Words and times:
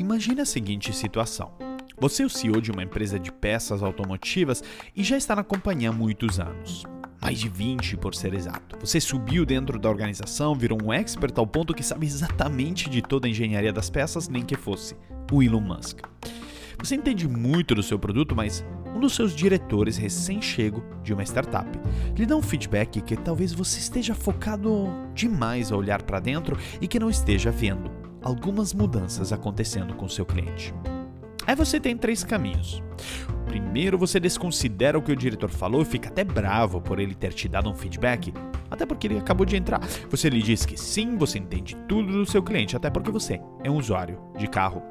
Imagine 0.00 0.40
a 0.40 0.46
seguinte 0.46 0.94
situação. 0.94 1.52
Você 1.98 2.22
é 2.22 2.26
o 2.26 2.30
CEO 2.30 2.58
de 2.62 2.72
uma 2.72 2.82
empresa 2.82 3.20
de 3.20 3.30
peças 3.30 3.82
automotivas 3.82 4.64
e 4.96 5.04
já 5.04 5.14
está 5.18 5.36
na 5.36 5.44
companhia 5.44 5.90
há 5.90 5.92
muitos 5.92 6.40
anos. 6.40 6.84
Mais 7.20 7.38
de 7.38 7.50
20, 7.50 7.98
por 7.98 8.14
ser 8.14 8.32
exato. 8.32 8.78
Você 8.80 8.98
subiu 8.98 9.44
dentro 9.44 9.78
da 9.78 9.90
organização, 9.90 10.54
virou 10.54 10.82
um 10.82 10.90
expert 10.90 11.34
ao 11.36 11.46
ponto 11.46 11.74
que 11.74 11.82
sabe 11.82 12.06
exatamente 12.06 12.88
de 12.88 13.02
toda 13.02 13.26
a 13.26 13.30
engenharia 13.30 13.74
das 13.74 13.90
peças, 13.90 14.26
nem 14.26 14.42
que 14.42 14.56
fosse 14.56 14.96
o 15.30 15.42
Elon 15.42 15.60
Musk. 15.60 15.98
Você 16.78 16.94
entende 16.94 17.28
muito 17.28 17.74
do 17.74 17.82
seu 17.82 17.98
produto, 17.98 18.34
mas 18.34 18.64
um 18.96 19.00
dos 19.00 19.14
seus 19.14 19.36
diretores 19.36 19.98
recém-chego 19.98 20.82
de 21.02 21.12
uma 21.12 21.24
startup 21.24 21.68
lhe 22.16 22.24
dá 22.24 22.34
um 22.34 22.42
feedback 22.42 23.02
que 23.02 23.18
talvez 23.18 23.52
você 23.52 23.78
esteja 23.78 24.14
focado 24.14 24.88
demais 25.14 25.70
a 25.70 25.76
olhar 25.76 26.00
para 26.00 26.20
dentro 26.20 26.56
e 26.80 26.88
que 26.88 26.98
não 26.98 27.10
esteja 27.10 27.50
vendo 27.50 27.99
algumas 28.22 28.72
mudanças 28.72 29.32
acontecendo 29.32 29.94
com 29.94 30.08
seu 30.08 30.26
cliente. 30.26 30.74
Aí 31.46 31.54
você 31.54 31.80
tem 31.80 31.96
três 31.96 32.22
caminhos. 32.22 32.82
Primeiro, 33.46 33.98
você 33.98 34.20
desconsidera 34.20 34.96
o 34.96 35.02
que 35.02 35.10
o 35.10 35.16
diretor 35.16 35.50
falou 35.50 35.82
e 35.82 35.84
fica 35.84 36.08
até 36.08 36.22
bravo 36.22 36.80
por 36.80 37.00
ele 37.00 37.14
ter 37.14 37.32
te 37.32 37.48
dado 37.48 37.68
um 37.68 37.74
feedback, 37.74 38.32
até 38.70 38.86
porque 38.86 39.08
ele 39.08 39.18
acabou 39.18 39.44
de 39.44 39.56
entrar. 39.56 39.80
Você 40.08 40.30
lhe 40.30 40.42
diz 40.42 40.64
que 40.64 40.76
sim, 40.76 41.16
você 41.16 41.38
entende 41.38 41.74
tudo 41.88 42.12
do 42.12 42.26
seu 42.26 42.42
cliente, 42.42 42.76
até 42.76 42.88
porque 42.88 43.10
você 43.10 43.40
é 43.64 43.70
um 43.70 43.76
usuário 43.76 44.20
de 44.38 44.46
carro. 44.46 44.82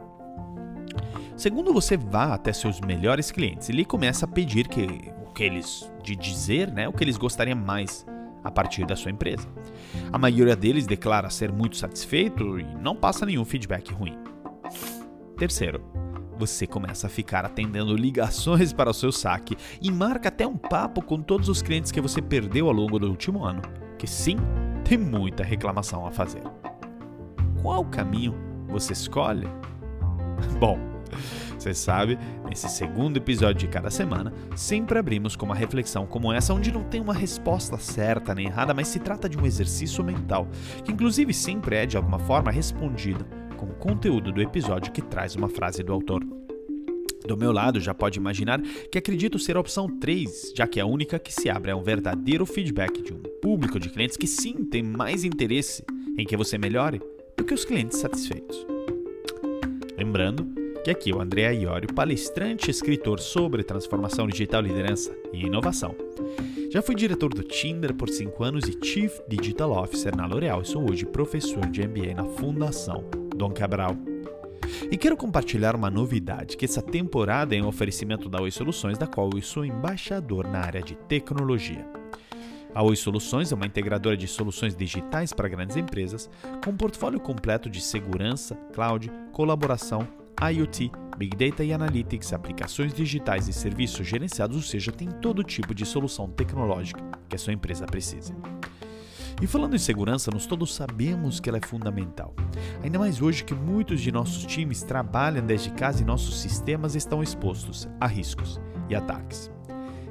Segundo, 1.38 1.72
você 1.72 1.96
vá 1.96 2.34
até 2.34 2.52
seus 2.52 2.82
melhores 2.82 3.32
clientes 3.32 3.70
e 3.70 3.72
lhe 3.72 3.86
começa 3.86 4.26
a 4.26 4.28
pedir 4.28 4.68
que 4.68 4.86
o 5.26 5.32
que 5.34 5.44
eles 5.44 5.90
de 6.04 6.14
dizer, 6.14 6.70
né, 6.70 6.90
o 6.90 6.92
que 6.92 7.04
eles 7.04 7.16
gostariam 7.16 7.58
mais 7.58 8.06
a 8.44 8.52
partir 8.52 8.86
da 8.86 8.98
sua 8.98 9.12
empresa. 9.12 9.48
A 10.12 10.18
maioria 10.18 10.56
deles 10.56 10.88
declara 10.88 11.30
ser 11.30 11.52
muito 11.52 11.78
satisfeito 11.78 12.60
e 12.60 12.64
não 12.64 12.96
passa 12.96 13.26
nenhum 13.26 13.46
feedback 13.46 13.94
ruim. 13.94 14.18
Terceiro, 15.38 15.82
você 16.38 16.66
começa 16.66 17.08
a 17.08 17.10
ficar 17.10 17.46
atendendo 17.46 17.96
ligações 17.96 18.72
para 18.74 18.90
o 18.90 18.94
seu 18.94 19.12
saque 19.12 19.58
e 19.82 19.92
marca 19.92 20.30
até 20.30 20.48
um 20.48 20.58
papo 20.58 21.02
com 21.02 21.22
todos 21.22 21.50
os 21.50 21.62
clientes 21.62 21.92
que 21.92 22.02
você 22.02 22.22
perdeu 22.22 22.68
ao 22.68 22.74
longo 22.74 22.98
do 22.98 23.10
último 23.10 23.44
ano, 23.44 23.62
que 23.98 24.08
sim, 24.08 24.38
tem 24.84 24.98
muita 24.98 25.44
reclamação 25.44 26.06
a 26.08 26.12
fazer. 26.12 26.44
Qual 27.62 27.84
caminho 27.86 28.34
você 28.70 28.94
escolhe? 28.94 29.48
Bom, 30.60 30.80
você 31.64 31.74
sabe, 31.74 32.18
nesse 32.48 32.70
segundo 32.70 33.18
episódio 33.18 33.56
de 33.56 33.68
cada 33.68 33.90
semana, 33.90 34.34
sempre 34.56 34.98
abrimos 34.98 35.36
com 35.36 35.46
uma 35.46 35.56
reflexão 35.56 36.06
como 36.06 36.32
essa, 36.32 36.54
onde 36.54 36.72
não 36.72 36.84
tem 36.84 37.02
uma 37.02 37.14
resposta 37.14 37.78
certa 37.78 38.34
nem 38.34 38.48
errada, 38.48 38.74
mas 38.74 38.88
se 38.88 39.00
trata 39.00 39.28
de 39.28 39.38
um 39.38 39.46
exercício 39.46 40.04
mental, 40.04 40.48
que 40.84 40.92
inclusive 40.92 41.34
sempre 41.34 41.76
é 41.76 41.86
de 41.86 41.98
alguma 41.98 42.20
forma 42.20 42.52
respondido 42.52 43.26
com 43.58 43.66
o 43.66 43.76
conteúdo 43.76 44.32
do 44.32 44.42
episódio 44.42 44.92
que 44.92 45.02
traz 45.02 45.36
uma 45.36 45.50
frase 45.50 45.84
do 45.84 45.92
autor. 45.92 46.24
Do 47.28 47.36
meu 47.36 47.52
lado, 47.52 47.80
já 47.80 47.94
pode 47.94 48.18
imaginar 48.18 48.62
que 48.90 48.98
acredito 48.98 49.38
ser 49.38 49.58
a 49.58 49.60
opção 49.60 49.88
3, 50.00 50.54
já 50.56 50.66
que 50.66 50.80
é 50.80 50.84
a 50.84 50.86
única 50.86 51.20
que 51.20 51.34
se 51.34 51.50
abre 51.50 51.72
a 51.72 51.76
um 51.76 51.84
verdadeiro 51.84 52.46
feedback 52.46 53.02
de 53.02 53.14
um 53.14 53.22
público 53.42 53.80
de 53.80 53.90
clientes 53.90 54.16
que 54.16 54.26
sim 54.26 54.64
tem 54.64 54.82
mais 54.82 55.26
interesse 55.26 55.84
em 56.18 56.26
que 56.26 56.38
você 56.38 56.58
melhore 56.58 57.02
do 57.36 57.44
que 57.44 57.54
os 57.54 57.66
clientes 57.66 58.00
satisfeitos. 58.00 58.66
Lembrando 59.98 60.59
aqui 60.92 61.12
é 61.12 61.16
o 61.16 61.22
André 61.22 61.54
Iorio, 61.54 61.94
palestrante 61.94 62.68
e 62.68 62.72
escritor 62.72 63.20
sobre 63.20 63.64
transformação 63.64 64.28
digital, 64.28 64.62
liderança 64.62 65.16
e 65.34 65.46
inovação. 65.46 65.96
Já 66.72 66.82
fui 66.82 66.96
diretor 66.96 67.34
do 67.34 67.44
Tinder 67.44 67.94
por 67.94 68.10
5 68.10 68.44
anos 68.44 68.68
e 68.68 68.78
Chief 68.86 69.20
Digital 69.28 69.72
Officer 69.72 70.16
na 70.16 70.26
L'Oréal 70.26 70.62
e 70.62 70.66
sou 70.66 70.90
hoje 70.90 71.06
professor 71.06 71.66
de 71.68 71.88
MBA 71.88 72.14
na 72.16 72.26
Fundação 72.26 73.04
Dom 73.36 73.52
Cabral. 73.52 73.96
E 74.92 74.98
quero 74.98 75.18
compartilhar 75.18 75.76
uma 75.76 75.90
novidade, 75.90 76.56
que 76.56 76.66
essa 76.66 76.82
temporada 76.82 77.56
é 77.56 77.62
um 77.62 77.68
oferecimento 77.68 78.30
da 78.30 78.42
Oi 78.42 78.52
Soluções, 78.52 78.98
da 78.98 79.08
qual 79.08 79.30
eu 79.34 79.42
sou 79.42 79.66
embaixador 79.66 80.48
na 80.48 80.60
área 80.60 80.82
de 80.82 80.96
tecnologia. 80.96 81.86
A 82.74 82.84
Oi 82.84 82.96
Soluções 82.96 83.52
é 83.52 83.56
uma 83.56 83.66
integradora 83.66 84.16
de 84.16 84.28
soluções 84.28 84.76
digitais 84.76 85.34
para 85.34 85.50
grandes 85.50 85.76
empresas, 85.76 86.30
com 86.64 86.70
um 86.70 86.78
portfólio 86.78 87.20
completo 87.20 87.70
de 87.70 87.82
segurança, 87.82 88.56
cloud, 88.74 89.12
colaboração, 89.32 90.08
IoT, 90.42 90.92
Big 91.18 91.36
Data 91.36 91.64
e 91.66 91.74
Analytics, 91.74 92.32
aplicações 92.32 92.94
digitais 92.94 93.50
e 93.50 93.54
serviços 93.54 94.08
gerenciados, 94.08 94.56
ou 94.56 94.64
seja, 94.64 94.92
tem 94.92 95.10
todo 95.10 95.44
tipo 95.44 95.76
de 95.76 95.86
solução 95.86 96.30
tecnológica 96.30 97.04
que 97.28 97.36
a 97.36 97.40
sua 97.40 97.52
empresa 97.52 97.86
precisa. 97.86 98.34
E 99.42 99.48
falando 99.48 99.76
em 99.76 99.80
segurança, 99.80 100.32
nós 100.34 100.46
todos 100.46 100.74
sabemos 100.74 101.40
que 101.40 101.50
ela 101.50 101.58
é 101.58 101.66
fundamental. 101.66 102.34
Ainda 102.84 103.00
mais 103.00 103.22
hoje 103.22 103.44
que 103.44 103.54
muitos 103.54 104.02
de 104.02 104.12
nossos 104.12 104.46
times 104.46 104.82
trabalham 104.82 105.46
desde 105.46 105.72
casa 105.72 106.02
e 106.02 106.06
nossos 106.06 106.40
sistemas 106.40 106.96
estão 106.96 107.22
expostos 107.22 107.88
a 108.00 108.08
riscos 108.08 108.60
e 108.90 108.96
ataques. 108.96 109.52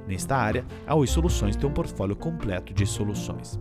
Nesta 0.06 0.36
área, 0.36 0.64
a 0.86 0.94
Oi 0.94 1.06
Soluções 1.06 1.56
tem 1.56 1.68
um 1.68 1.72
portfólio 1.72 2.16
completo 2.16 2.72
de 2.72 2.86
soluções. 2.86 3.58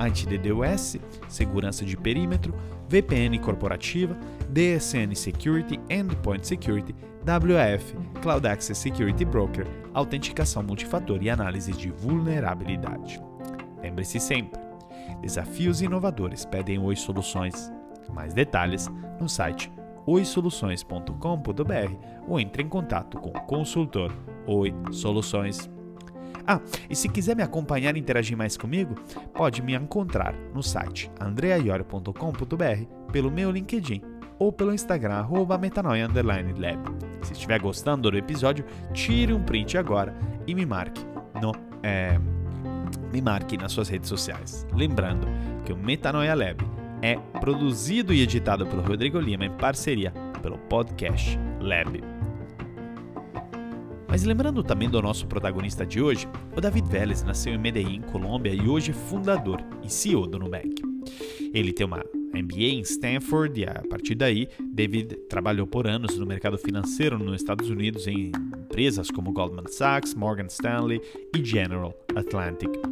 Anti-DDoS, 0.00 0.96
segurança 1.28 1.84
de 1.84 1.96
perímetro, 1.96 2.54
VPN 2.88 3.38
corporativa, 3.38 4.16
DSN 4.48 5.14
Security, 5.14 5.78
Endpoint 5.88 6.44
Security, 6.44 6.94
WAF, 7.24 7.94
Cloud 8.22 8.48
Access 8.48 8.80
Security 8.80 9.24
Broker, 9.24 9.66
autenticação 9.94 10.62
multifator 10.62 11.22
e 11.22 11.30
análise 11.30 11.72
de 11.72 11.90
vulnerabilidade. 11.90 13.20
Lembre-se 13.82 14.18
sempre, 14.18 14.60
Desafios 15.20 15.82
inovadores 15.82 16.44
pedem 16.44 16.78
Oi 16.78 16.96
Soluções. 16.96 17.70
Mais 18.12 18.32
detalhes 18.32 18.88
no 19.20 19.28
site 19.28 19.70
oisoluções.com.br 20.06 21.94
ou 22.26 22.40
entre 22.40 22.62
em 22.62 22.68
contato 22.68 23.18
com 23.18 23.28
o 23.28 23.40
consultor 23.42 24.12
Oi 24.46 24.74
Soluções. 24.90 25.70
Ah, 26.50 26.60
e 26.90 26.96
se 26.96 27.08
quiser 27.08 27.36
me 27.36 27.44
acompanhar 27.44 27.96
e 27.96 28.00
interagir 28.00 28.36
mais 28.36 28.56
comigo, 28.56 28.96
pode 29.32 29.62
me 29.62 29.72
encontrar 29.72 30.34
no 30.52 30.64
site 30.64 31.08
andreaiorio.com.br, 31.20 33.12
pelo 33.12 33.30
meu 33.30 33.52
LinkedIn 33.52 34.02
ou 34.36 34.52
pelo 34.52 34.74
Instagram, 34.74 35.28
metanoia_lab. 35.60 36.80
Se 37.22 37.34
estiver 37.34 37.60
gostando 37.60 38.10
do 38.10 38.18
episódio, 38.18 38.64
tire 38.92 39.32
um 39.32 39.44
print 39.44 39.78
agora 39.78 40.12
e 40.44 40.52
me 40.52 40.66
marque 40.66 41.06
no... 41.40 41.52
É, 41.84 42.18
me 43.12 43.22
marque 43.22 43.56
nas 43.56 43.70
suas 43.70 43.88
redes 43.88 44.08
sociais. 44.08 44.66
Lembrando 44.74 45.28
que 45.64 45.72
o 45.72 45.76
Metanoia 45.76 46.34
Lab 46.34 46.64
é 47.00 47.16
produzido 47.38 48.12
e 48.12 48.22
editado 48.22 48.66
pelo 48.66 48.82
Rodrigo 48.82 49.20
Lima 49.20 49.44
em 49.44 49.50
parceria 49.50 50.12
pelo 50.42 50.58
podcast 50.58 51.38
Lab. 51.60 52.19
Mas 54.10 54.24
lembrando 54.24 54.64
também 54.64 54.90
do 54.90 55.00
nosso 55.00 55.24
protagonista 55.28 55.86
de 55.86 56.02
hoje, 56.02 56.26
o 56.56 56.60
David 56.60 56.88
Vélez 56.88 57.22
nasceu 57.22 57.54
em 57.54 57.58
Medellín, 57.58 58.00
Colômbia 58.00 58.52
e 58.52 58.68
hoje 58.68 58.90
é 58.90 58.94
fundador 58.94 59.62
e 59.84 59.88
CEO 59.88 60.26
do 60.26 60.36
Nubank. 60.36 60.82
Ele 61.54 61.72
tem 61.72 61.86
uma 61.86 62.04
MBA 62.34 62.74
em 62.74 62.80
Stanford 62.80 63.60
e 63.60 63.64
a 63.64 63.82
partir 63.88 64.16
daí, 64.16 64.48
David 64.72 65.14
trabalhou 65.28 65.64
por 65.64 65.86
anos 65.86 66.18
no 66.18 66.26
mercado 66.26 66.58
financeiro 66.58 67.20
nos 67.20 67.40
Estados 67.40 67.70
Unidos 67.70 68.08
em 68.08 68.32
empresas 68.58 69.12
como 69.12 69.32
Goldman 69.32 69.68
Sachs, 69.68 70.12
Morgan 70.14 70.46
Stanley 70.46 71.00
e 71.32 71.44
General 71.44 71.94
Atlantic. 72.16 72.89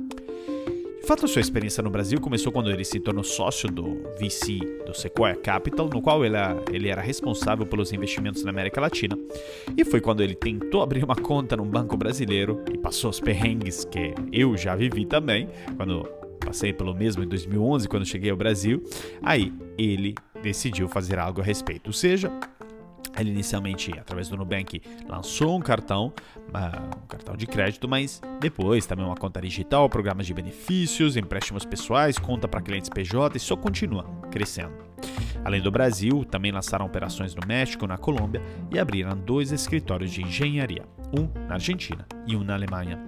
De 1.00 1.06
fato, 1.06 1.26
sua 1.26 1.40
experiência 1.40 1.82
no 1.82 1.90
Brasil 1.90 2.20
começou 2.20 2.52
quando 2.52 2.70
ele 2.70 2.84
se 2.84 3.00
tornou 3.00 3.24
sócio 3.24 3.70
do 3.70 4.02
VC, 4.20 4.58
do 4.84 4.94
Sequoia 4.94 5.34
Capital, 5.36 5.88
no 5.88 6.02
qual 6.02 6.24
ele 6.24 6.36
ele 6.70 6.88
era 6.88 7.00
responsável 7.00 7.64
pelos 7.64 7.92
investimentos 7.92 8.44
na 8.44 8.50
América 8.50 8.80
Latina. 8.80 9.16
E 9.76 9.84
foi 9.84 10.00
quando 10.00 10.22
ele 10.22 10.34
tentou 10.34 10.82
abrir 10.82 11.02
uma 11.02 11.16
conta 11.16 11.56
num 11.56 11.64
banco 11.64 11.96
brasileiro 11.96 12.62
e 12.72 12.76
passou 12.76 13.10
os 13.10 13.20
perrengues 13.20 13.84
que 13.84 14.14
eu 14.32 14.56
já 14.56 14.76
vivi 14.76 15.06
também, 15.06 15.48
quando 15.76 16.06
passei 16.44 16.72
pelo 16.72 16.94
mesmo 16.94 17.22
em 17.22 17.28
2011, 17.28 17.88
quando 17.88 18.06
cheguei 18.06 18.30
ao 18.30 18.36
Brasil. 18.36 18.82
Aí 19.22 19.52
ele 19.76 20.14
decidiu 20.42 20.88
fazer 20.88 21.18
algo 21.18 21.40
a 21.40 21.44
respeito. 21.44 21.88
Ou 21.88 21.92
seja, 21.92 22.30
ele 23.20 23.30
inicialmente, 23.30 23.92
através 23.98 24.28
do 24.28 24.36
Nubank, 24.36 24.80
lançou 25.08 25.56
um 25.56 25.60
cartão, 25.60 26.12
um 26.48 27.06
cartão 27.06 27.36
de 27.36 27.46
crédito, 27.46 27.88
mas 27.88 28.20
depois 28.40 28.86
também 28.86 29.04
uma 29.04 29.16
conta 29.16 29.40
digital, 29.40 29.88
programas 29.88 30.26
de 30.26 30.34
benefícios, 30.34 31.16
empréstimos 31.16 31.64
pessoais, 31.64 32.18
conta 32.18 32.46
para 32.46 32.60
clientes 32.60 32.88
PJ 32.88 33.36
e 33.36 33.40
só 33.40 33.56
continua 33.56 34.04
crescendo. 34.30 34.72
Além 35.44 35.62
do 35.62 35.70
Brasil, 35.70 36.24
também 36.24 36.52
lançaram 36.52 36.84
operações 36.84 37.34
no 37.34 37.46
México, 37.46 37.86
na 37.86 37.96
Colômbia 37.96 38.42
e 38.70 38.78
abriram 38.78 39.16
dois 39.16 39.52
escritórios 39.52 40.10
de 40.10 40.22
engenharia, 40.22 40.84
um 41.16 41.28
na 41.46 41.54
Argentina 41.54 42.06
e 42.26 42.36
um 42.36 42.42
na 42.42 42.54
Alemanha. 42.54 42.98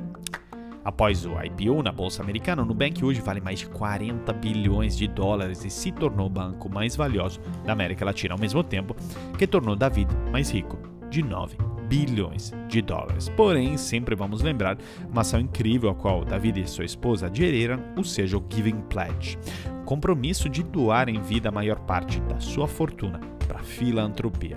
Após 0.85 1.27
o 1.27 1.33
IPO 1.43 1.83
na 1.83 1.93
bolsa 1.93 2.23
americana, 2.23 2.63
o 2.63 2.65
Nubank 2.65 3.05
hoje 3.05 3.21
vale 3.21 3.41
mais 3.41 3.59
de 3.59 3.67
40 3.67 4.33
bilhões 4.33 4.97
de 4.97 5.07
dólares 5.07 5.65
e 5.65 5.71
se 5.71 5.93
tornou 5.93 6.27
o 6.27 6.31
banco 6.31 6.71
mais 6.71 6.97
valioso 6.97 7.41
da 7.65 7.73
América 7.73 8.05
Latina, 8.05 8.35
ao 8.35 8.41
mesmo 8.41 8.63
tempo 8.65 8.97
que 9.37 9.47
tornou 9.47 9.77
David 9.77 10.11
mais 10.33 10.51
rico, 10.51 10.79
de 11.11 11.23
9 11.23 11.57
bilhões 11.91 12.55
de 12.69 12.81
dólares. 12.81 13.29
Porém, 13.31 13.77
sempre 13.77 14.15
vamos 14.15 14.43
lembrar 14.43 14.79
uma 15.11 15.23
ação 15.23 15.41
incrível 15.41 15.91
a 15.91 15.95
qual 15.95 16.25
David 16.25 16.61
e 16.61 16.67
sua 16.67 16.85
esposa 16.85 17.27
aderiram, 17.27 17.83
ou 17.97 18.05
seja, 18.05 18.39
o 18.39 18.45
Giving 18.49 18.83
Pledge, 18.83 19.37
compromisso 19.85 20.49
de 20.49 20.63
doar 20.63 21.09
em 21.09 21.21
vida 21.21 21.49
a 21.49 21.53
maior 21.53 21.81
parte 21.81 22.21
da 22.21 22.39
sua 22.39 22.69
fortuna 22.69 23.19
para 23.49 23.59
filantropia. 23.59 24.57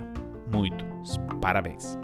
Muitos 1.04 1.20
parabéns. 1.40 1.98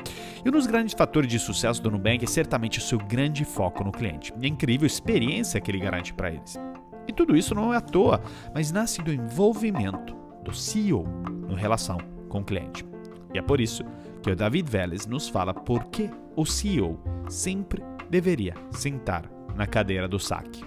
E 0.44 0.48
um 0.48 0.52
dos 0.52 0.66
grandes 0.66 0.94
fatores 0.94 1.30
de 1.30 1.38
sucesso 1.38 1.82
do 1.82 1.90
Nubank 1.90 2.22
é 2.22 2.28
certamente 2.28 2.78
o 2.78 2.82
seu 2.82 2.98
grande 2.98 3.44
foco 3.44 3.82
no 3.82 3.90
cliente 3.90 4.32
e 4.40 4.44
a 4.44 4.48
incrível 4.48 4.86
experiência 4.86 5.60
que 5.60 5.70
ele 5.70 5.78
garante 5.78 6.12
para 6.12 6.30
eles. 6.30 6.60
E 7.08 7.12
tudo 7.12 7.34
isso 7.34 7.54
não 7.54 7.72
é 7.72 7.78
à 7.78 7.80
toa, 7.80 8.20
mas 8.54 8.70
nasce 8.70 9.02
do 9.02 9.12
envolvimento 9.12 10.14
do 10.44 10.54
CEO 10.54 11.04
no 11.48 11.54
relação 11.54 11.98
com 12.28 12.40
o 12.40 12.44
cliente. 12.44 12.84
E 13.32 13.38
é 13.38 13.42
por 13.42 13.60
isso 13.60 13.84
que 14.22 14.30
o 14.30 14.36
David 14.36 14.70
Vélez 14.70 15.06
nos 15.06 15.28
fala 15.28 15.54
por 15.54 15.84
que 15.84 16.10
o 16.36 16.44
CEO 16.44 17.00
sempre 17.28 17.82
deveria 18.10 18.54
sentar 18.70 19.24
na 19.56 19.66
cadeira 19.66 20.06
do 20.06 20.18
saque. 20.18 20.62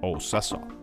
Ouça 0.00 0.40
só. 0.40 0.77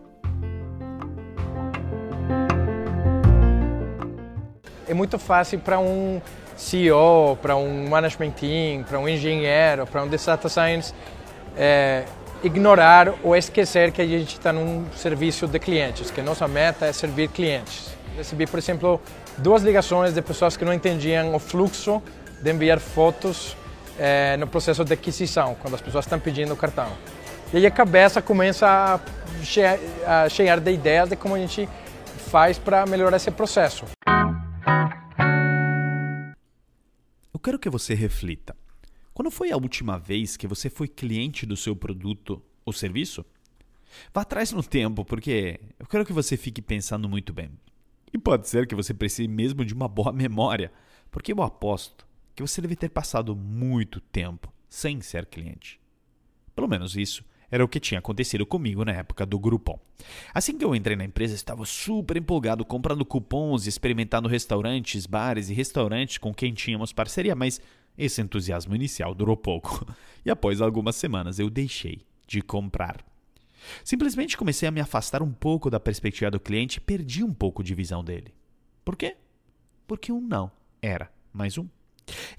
É 4.87 4.93
muito 4.93 5.17
fácil 5.17 5.59
para 5.59 5.79
um 5.79 6.21
CEO, 6.55 7.37
para 7.41 7.55
um 7.55 7.89
management 7.89 8.31
team, 8.31 8.83
para 8.83 8.99
um 8.99 9.07
engenheiro, 9.09 9.85
para 9.85 10.03
um 10.03 10.07
data 10.07 10.47
science 10.47 10.93
é, 11.57 12.03
ignorar 12.43 13.13
ou 13.23 13.35
esquecer 13.35 13.91
que 13.91 14.01
a 14.01 14.05
gente 14.05 14.33
está 14.33 14.53
num 14.53 14.85
serviço 14.95 15.47
de 15.47 15.59
clientes, 15.59 16.11
que 16.11 16.21
nossa 16.21 16.47
meta 16.47 16.85
é 16.85 16.93
servir 16.93 17.29
clientes. 17.29 17.95
Recebi, 18.15 18.45
por 18.47 18.59
exemplo, 18.59 19.01
duas 19.37 19.63
ligações 19.63 20.13
de 20.13 20.21
pessoas 20.21 20.55
que 20.55 20.63
não 20.63 20.73
entendiam 20.73 21.35
o 21.35 21.39
fluxo 21.39 22.01
de 22.41 22.51
enviar 22.51 22.79
fotos 22.79 23.57
é, 23.99 24.37
no 24.37 24.47
processo 24.47 24.85
de 24.85 24.93
aquisição, 24.93 25.55
quando 25.61 25.73
as 25.73 25.81
pessoas 25.81 26.05
estão 26.05 26.19
pedindo 26.19 26.53
o 26.53 26.57
cartão. 26.57 26.87
E 27.53 27.57
aí 27.57 27.65
a 27.65 27.71
cabeça 27.71 28.21
começa 28.21 28.67
a 28.67 28.99
cheia, 29.43 29.79
a 30.05 30.29
cheia 30.29 30.57
de 30.57 30.71
ideias 30.71 31.09
de 31.09 31.15
como 31.15 31.35
a 31.35 31.39
gente 31.39 31.67
faz 32.29 32.57
para 32.57 32.85
melhorar 32.85 33.17
esse 33.17 33.31
processo. 33.31 33.94
Quero 37.45 37.59
que 37.59 37.69
você 37.69 37.93
reflita. 37.93 38.55
Quando 39.13 39.29
foi 39.29 39.51
a 39.51 39.55
última 39.55 39.99
vez 39.99 40.35
que 40.35 40.47
você 40.47 40.67
foi 40.67 40.87
cliente 40.87 41.45
do 41.45 41.55
seu 41.55 41.75
produto 41.75 42.41
ou 42.65 42.73
serviço? 42.73 43.23
Vá 44.11 44.21
atrás 44.21 44.51
no 44.51 44.63
tempo, 44.63 45.05
porque 45.05 45.59
eu 45.77 45.85
quero 45.85 46.03
que 46.03 46.11
você 46.11 46.35
fique 46.35 46.59
pensando 46.59 47.07
muito 47.07 47.31
bem. 47.31 47.51
E 48.11 48.17
pode 48.17 48.49
ser 48.49 48.65
que 48.65 48.73
você 48.73 48.95
precise 48.95 49.27
mesmo 49.27 49.63
de 49.63 49.75
uma 49.75 49.87
boa 49.87 50.09
memória, 50.11 50.73
porque 51.11 51.31
eu 51.31 51.43
aposto 51.43 52.07
que 52.33 52.41
você 52.41 52.59
deve 52.61 52.75
ter 52.75 52.89
passado 52.89 53.35
muito 53.35 53.99
tempo 53.99 54.51
sem 54.67 54.99
ser 54.99 55.27
cliente. 55.27 55.79
Pelo 56.55 56.67
menos 56.67 56.95
isso 56.97 57.23
era 57.49 57.63
o 57.63 57.67
que 57.67 57.79
tinha 57.79 57.99
acontecido 57.99 58.45
comigo 58.45 58.83
na 58.83 58.93
época 58.93 59.25
do 59.25 59.39
Groupon. 59.39 59.79
Assim 60.33 60.57
que 60.57 60.65
eu 60.65 60.75
entrei 60.75 60.95
na 60.95 61.05
empresa, 61.05 61.35
estava 61.35 61.65
super 61.65 62.17
empolgado 62.17 62.65
comprando 62.65 63.05
cupons, 63.05 63.67
experimentando 63.67 64.27
restaurantes, 64.27 65.05
bares 65.05 65.49
e 65.49 65.53
restaurantes 65.53 66.17
com 66.17 66.33
quem 66.33 66.53
tínhamos 66.53 66.93
parceria, 66.93 67.35
mas 67.35 67.61
esse 67.97 68.21
entusiasmo 68.21 68.75
inicial 68.75 69.13
durou 69.13 69.37
pouco. 69.37 69.85
E 70.25 70.31
após 70.31 70.59
algumas 70.59 70.95
semanas 70.95 71.37
eu 71.37 71.51
deixei 71.51 72.01
de 72.27 72.41
comprar. 72.41 73.05
Simplesmente 73.83 74.35
comecei 74.35 74.67
a 74.67 74.71
me 74.71 74.81
afastar 74.81 75.21
um 75.21 75.31
pouco 75.31 75.69
da 75.69 75.79
perspectiva 75.79 76.31
do 76.31 76.39
cliente 76.39 76.77
e 76.77 76.81
perdi 76.81 77.23
um 77.23 77.31
pouco 77.31 77.63
de 77.63 77.75
visão 77.75 78.03
dele. 78.03 78.33
Por 78.83 78.95
quê? 78.95 79.17
Porque 79.85 80.11
um 80.11 80.19
não 80.19 80.51
era 80.81 81.11
mais 81.31 81.59
um. 81.59 81.67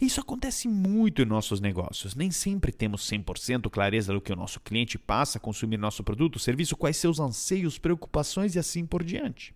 Isso 0.01 0.21
acontece 0.21 0.69
muito 0.69 1.23
em 1.23 1.25
nossos 1.25 1.61
negócios. 1.61 2.15
Nem 2.15 2.31
sempre 2.31 2.73
temos 2.73 3.09
100% 3.09 3.69
clareza 3.71 4.13
do 4.13 4.21
que 4.21 4.33
o 4.33 4.37
nosso 4.37 4.61
cliente 4.61 4.99
passa 4.99 5.39
a 5.39 5.41
consumir 5.41 5.77
nosso 5.77 6.05
produto, 6.05 6.39
serviço, 6.39 6.77
quais 6.77 6.97
seus 6.97 7.19
anseios, 7.19 7.79
preocupações 7.79 8.55
e 8.55 8.59
assim 8.59 8.87
por 8.87 9.03
diante. 9.03 9.55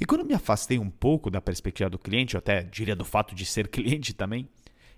E 0.00 0.04
quando 0.04 0.24
me 0.24 0.34
afastei 0.34 0.78
um 0.78 0.90
pouco 0.90 1.30
da 1.30 1.40
perspectiva 1.40 1.88
do 1.88 1.98
cliente, 1.98 2.36
ou 2.36 2.38
até 2.38 2.62
diria 2.62 2.96
do 2.96 3.04
fato 3.04 3.34
de 3.34 3.46
ser 3.46 3.68
cliente 3.68 4.12
também, 4.12 4.48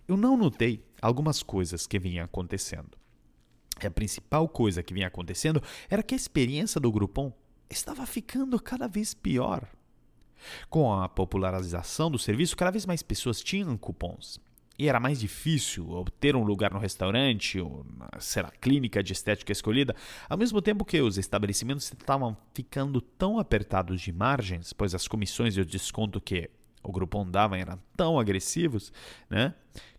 eu 0.08 0.16
não 0.16 0.36
notei 0.36 0.84
algumas 1.02 1.42
coisas 1.42 1.86
que 1.86 1.98
vinham 1.98 2.24
acontecendo. 2.24 2.96
E 3.82 3.86
a 3.86 3.90
principal 3.90 4.48
coisa 4.48 4.82
que 4.82 4.94
vinha 4.94 5.08
acontecendo 5.08 5.62
era 5.90 6.02
que 6.02 6.14
a 6.14 6.16
experiência 6.16 6.80
do 6.80 6.90
Groupon 6.90 7.32
estava 7.68 8.06
ficando 8.06 8.58
cada 8.60 8.86
vez 8.86 9.12
pior. 9.12 9.68
Com 10.68 10.92
a 10.92 11.08
popularização 11.08 12.10
do 12.10 12.18
serviço, 12.18 12.56
cada 12.56 12.70
vez 12.70 12.86
mais 12.86 13.02
pessoas 13.02 13.42
tinham 13.42 13.76
cupons. 13.76 14.40
E 14.78 14.88
era 14.88 15.00
mais 15.00 15.18
difícil 15.18 15.90
obter 15.90 16.36
um 16.36 16.42
lugar 16.42 16.72
no 16.72 16.78
restaurante 16.78 17.58
ou 17.58 17.86
na 17.96 18.20
ser 18.20 18.44
a 18.44 18.50
clínica 18.50 19.02
de 19.02 19.12
estética 19.12 19.50
escolhida, 19.50 19.94
ao 20.28 20.36
mesmo 20.36 20.60
tempo 20.60 20.84
que 20.84 21.00
os 21.00 21.16
estabelecimentos 21.16 21.90
estavam 21.90 22.36
ficando 22.52 23.00
tão 23.00 23.38
apertados 23.38 24.00
de 24.02 24.12
margens, 24.12 24.74
pois 24.74 24.94
as 24.94 25.08
comissões 25.08 25.56
e 25.56 25.60
o 25.60 25.64
desconto 25.64 26.20
que 26.20 26.50
o 26.82 26.92
Groupon 26.92 27.28
dava 27.28 27.56
eram 27.58 27.80
tão 27.96 28.18
agressivos, 28.18 28.92
né? 29.30 29.54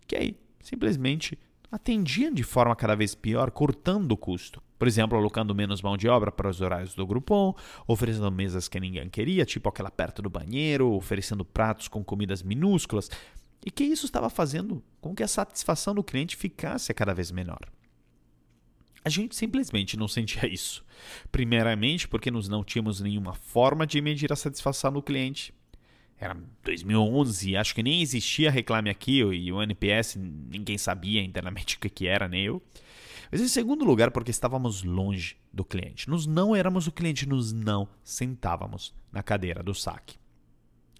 Que 0.06 0.16
aí 0.16 0.36
simplesmente 0.60 1.38
atendiam 1.70 2.32
de 2.32 2.42
forma 2.42 2.74
cada 2.74 2.94
vez 2.94 3.14
pior, 3.14 3.50
cortando 3.50 4.12
o 4.12 4.16
custo. 4.16 4.62
Por 4.78 4.86
exemplo, 4.86 5.18
alocando 5.18 5.54
menos 5.54 5.82
mão 5.82 5.96
de 5.96 6.08
obra 6.08 6.30
para 6.30 6.48
os 6.48 6.60
horários 6.60 6.94
do 6.94 7.06
Groupon, 7.06 7.54
oferecendo 7.86 8.30
mesas 8.30 8.68
que 8.68 8.78
ninguém 8.78 9.08
queria, 9.08 9.44
tipo 9.44 9.68
aquela 9.68 9.90
perto 9.90 10.22
do 10.22 10.30
banheiro, 10.30 10.92
oferecendo 10.92 11.44
pratos 11.44 11.88
com 11.88 12.04
comidas 12.04 12.42
minúsculas, 12.42 13.10
e 13.64 13.70
que 13.70 13.84
isso 13.84 14.06
estava 14.06 14.30
fazendo 14.30 14.82
com 15.00 15.14
que 15.14 15.22
a 15.22 15.28
satisfação 15.28 15.94
do 15.94 16.04
cliente 16.04 16.36
ficasse 16.36 16.94
cada 16.94 17.12
vez 17.12 17.30
menor. 17.30 17.60
A 19.04 19.08
gente 19.08 19.34
simplesmente 19.34 19.96
não 19.96 20.06
sentia 20.06 20.46
isso. 20.46 20.84
Primeiramente, 21.32 22.06
porque 22.06 22.30
nós 22.30 22.48
não 22.48 22.62
tínhamos 22.62 23.00
nenhuma 23.00 23.34
forma 23.34 23.86
de 23.86 24.00
medir 24.00 24.32
a 24.32 24.36
satisfação 24.36 24.92
do 24.92 25.02
cliente. 25.02 25.54
Era 26.20 26.36
2011, 26.64 27.56
acho 27.56 27.74
que 27.74 27.82
nem 27.82 28.02
existia 28.02 28.50
Reclame 28.50 28.90
Aqui 28.90 29.18
e 29.20 29.52
o 29.52 29.62
NPS, 29.62 30.16
ninguém 30.16 30.76
sabia 30.76 31.22
internamente 31.22 31.76
o 31.78 31.80
que 31.80 32.06
era, 32.06 32.28
nem 32.28 32.44
eu. 32.44 32.62
Mas 33.30 33.40
em 33.40 33.48
segundo 33.48 33.84
lugar, 33.84 34.10
porque 34.10 34.30
estávamos 34.30 34.82
longe 34.82 35.36
do 35.52 35.64
cliente. 35.64 36.08
Nós 36.08 36.26
não 36.26 36.56
éramos 36.56 36.86
o 36.86 36.92
cliente, 36.92 37.28
nós 37.28 37.52
não 37.52 37.88
sentávamos 38.02 38.94
na 39.12 39.22
cadeira 39.22 39.62
do 39.62 39.74
saque. 39.74 40.16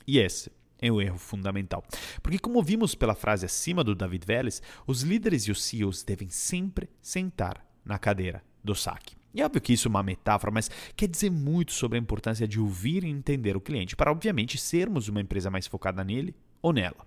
E 0.07 0.19
esse 0.19 0.53
é 0.81 0.93
o 0.93 1.01
erro 1.01 1.19
fundamental. 1.19 1.83
Porque, 2.23 2.39
como 2.39 2.63
vimos 2.63 2.95
pela 2.95 3.15
frase 3.15 3.47
acima 3.47 3.83
do 3.83 3.95
David 3.95 4.27
Vélez, 4.27 4.63
os 4.87 5.03
líderes 5.03 5.45
e 5.45 5.51
os 5.51 5.65
CEOs 5.65 6.03
devem 6.03 6.29
sempre 6.29 6.89
sentar 7.01 7.67
na 7.85 7.99
cadeira 7.99 8.43
do 8.63 8.75
saque. 8.75 9.18
E 9.35 9.41
é 9.41 9.45
óbvio 9.45 9.61
que 9.61 9.73
isso 9.73 9.89
é 9.89 9.91
uma 9.91 10.03
metáfora, 10.03 10.51
mas 10.51 10.71
quer 10.97 11.07
dizer 11.07 11.31
muito 11.31 11.73
sobre 11.73 11.99
a 11.99 12.01
importância 12.01 12.49
de 12.49 12.59
ouvir 12.59 13.05
e 13.05 13.09
entender 13.09 13.57
o 13.57 13.61
cliente, 13.61 13.95
para 13.95 14.11
obviamente 14.11 14.59
sermos 14.59 15.09
uma 15.09 15.21
empresa 15.21 15.51
mais 15.51 15.67
focada 15.67 16.03
nele 16.03 16.35
ou 16.63 16.73
nela. 16.73 17.07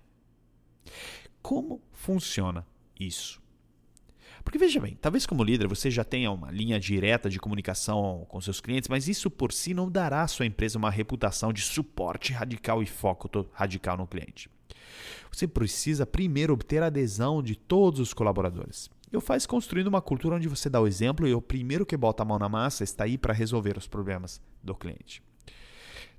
Como 1.42 1.82
funciona 1.92 2.66
isso? 2.98 3.42
Porque 4.44 4.58
veja 4.58 4.80
bem, 4.80 4.96
talvez 5.00 5.24
como 5.24 5.44
líder 5.44 5.68
você 5.68 5.90
já 5.90 6.02
tenha 6.04 6.30
uma 6.30 6.50
linha 6.50 6.78
direta 6.78 7.28
de 7.30 7.38
comunicação 7.38 8.26
com 8.28 8.40
seus 8.40 8.60
clientes, 8.60 8.88
mas 8.88 9.08
isso 9.08 9.30
por 9.30 9.52
si 9.52 9.72
não 9.72 9.90
dará 9.90 10.22
à 10.22 10.28
sua 10.28 10.46
empresa 10.46 10.78
uma 10.78 10.90
reputação 10.90 11.52
de 11.52 11.62
suporte 11.62 12.32
radical 12.32 12.82
e 12.82 12.86
foco 12.86 13.28
radical 13.52 13.96
no 13.96 14.06
cliente. 14.06 14.50
Você 15.30 15.46
precisa 15.46 16.04
primeiro 16.04 16.52
obter 16.52 16.82
a 16.82 16.86
adesão 16.86 17.42
de 17.42 17.56
todos 17.56 18.00
os 18.00 18.12
colaboradores. 18.12 18.90
Eu 19.12 19.20
faz 19.20 19.44
construindo 19.44 19.88
uma 19.88 20.00
cultura 20.00 20.36
onde 20.36 20.48
você 20.48 20.70
dá 20.70 20.80
o 20.80 20.86
exemplo 20.86 21.28
e 21.28 21.34
o 21.34 21.42
primeiro 21.42 21.84
que 21.84 21.98
bota 21.98 22.22
a 22.22 22.26
mão 22.26 22.38
na 22.38 22.48
massa 22.48 22.82
está 22.82 23.04
aí 23.04 23.18
para 23.18 23.34
resolver 23.34 23.76
os 23.76 23.86
problemas 23.86 24.40
do 24.62 24.74
cliente. 24.74 25.22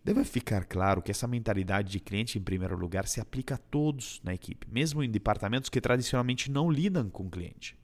Deve 0.03 0.23
ficar 0.23 0.65
claro 0.65 1.01
que 1.01 1.09
essa 1.09 1.27
mentalidade 1.27 1.89
de 1.89 1.99
cliente 1.99 2.37
em 2.37 2.41
primeiro 2.41 2.77
lugar 2.77 3.07
se 3.07 3.19
aplica 3.19 3.55
a 3.55 3.57
todos 3.57 4.21
na 4.23 4.31
equipe, 4.31 4.67
mesmo 4.69 5.01
em 5.01 5.09
departamentos 5.09 5.69
que 5.71 5.81
tradicionalmente 5.81 6.51
não 6.51 6.69
lidam 6.69 7.09
com 7.09 7.23
o 7.23 7.29
cliente. 7.31 7.75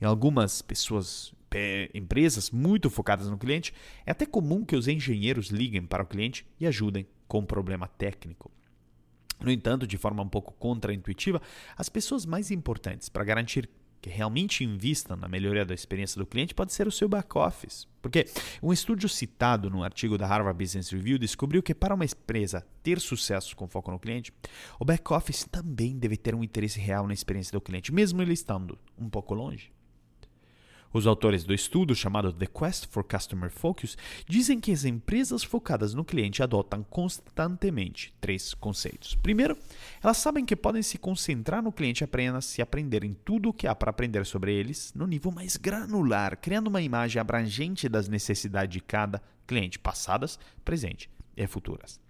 Em 0.00 0.04
algumas 0.04 0.62
pessoas, 0.62 1.34
empresas 1.92 2.52
muito 2.52 2.88
focadas 2.88 3.28
no 3.28 3.38
cliente, 3.38 3.74
é 4.06 4.12
até 4.12 4.24
comum 4.24 4.64
que 4.64 4.76
os 4.76 4.86
engenheiros 4.86 5.48
liguem 5.48 5.84
para 5.84 6.04
o 6.04 6.06
cliente 6.06 6.46
e 6.60 6.66
ajudem 6.66 7.08
com 7.26 7.40
um 7.40 7.46
problema 7.46 7.88
técnico. 7.88 8.52
No 9.40 9.50
entanto, 9.50 9.84
de 9.84 9.96
forma 9.96 10.22
um 10.22 10.28
pouco 10.28 10.52
contraintuitiva, 10.52 11.42
as 11.76 11.88
pessoas 11.88 12.24
mais 12.24 12.52
importantes 12.52 13.08
para 13.08 13.24
garantir 13.24 13.68
que 14.00 14.10
realmente 14.10 14.64
invistam 14.64 15.16
na 15.16 15.28
melhoria 15.28 15.64
da 15.64 15.74
experiência 15.74 16.18
do 16.18 16.26
cliente 16.26 16.54
pode 16.54 16.72
ser 16.72 16.86
o 16.86 16.92
seu 16.92 17.08
back-office. 17.08 17.86
Porque 18.00 18.26
um 18.62 18.72
estudo 18.72 19.08
citado 19.08 19.68
no 19.68 19.82
artigo 19.82 20.16
da 20.16 20.26
Harvard 20.26 20.62
Business 20.62 20.90
Review 20.90 21.18
descobriu 21.18 21.62
que 21.62 21.74
para 21.74 21.94
uma 21.94 22.04
empresa 22.04 22.64
ter 22.82 23.00
sucesso 23.00 23.56
com 23.56 23.68
foco 23.68 23.90
no 23.90 23.98
cliente, 23.98 24.32
o 24.78 24.84
back-office 24.84 25.46
também 25.50 25.98
deve 25.98 26.16
ter 26.16 26.34
um 26.34 26.44
interesse 26.44 26.78
real 26.78 27.06
na 27.06 27.14
experiência 27.14 27.52
do 27.52 27.60
cliente, 27.60 27.92
mesmo 27.92 28.22
ele 28.22 28.32
estando 28.32 28.78
um 28.96 29.08
pouco 29.08 29.34
longe. 29.34 29.70
Os 30.92 31.06
autores 31.06 31.44
do 31.44 31.52
estudo, 31.52 31.94
chamado 31.94 32.32
The 32.32 32.46
Quest 32.46 32.86
for 32.88 33.04
Customer 33.04 33.50
Focus, 33.50 33.96
dizem 34.26 34.58
que 34.58 34.72
as 34.72 34.84
empresas 34.84 35.44
focadas 35.44 35.92
no 35.92 36.04
cliente 36.04 36.42
adotam 36.42 36.82
constantemente 36.82 38.14
três 38.20 38.54
conceitos. 38.54 39.14
Primeiro, 39.16 39.56
elas 40.02 40.16
sabem 40.16 40.44
que 40.46 40.56
podem 40.56 40.82
se 40.82 40.96
concentrar 40.96 41.62
no 41.62 41.72
cliente 41.72 42.02
apenas 42.02 42.46
se 42.46 42.62
aprenderem 42.62 43.14
tudo 43.24 43.50
o 43.50 43.52
que 43.52 43.66
há 43.66 43.74
para 43.74 43.90
aprender 43.90 44.24
sobre 44.24 44.54
eles 44.54 44.92
no 44.94 45.06
nível 45.06 45.30
mais 45.30 45.56
granular, 45.56 46.38
criando 46.38 46.68
uma 46.68 46.80
imagem 46.80 47.20
abrangente 47.20 47.88
das 47.88 48.08
necessidades 48.08 48.72
de 48.72 48.80
cada 48.80 49.22
cliente, 49.46 49.78
passadas, 49.78 50.38
presente 50.64 51.10
e 51.36 51.46
futuras. 51.46 52.00